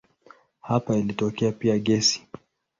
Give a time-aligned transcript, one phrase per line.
[0.61, 2.27] Hapa ilitokea pia gesi.